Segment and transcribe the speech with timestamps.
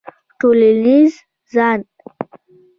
[0.39, 1.13] ټولنیز
[1.53, 1.79] ځان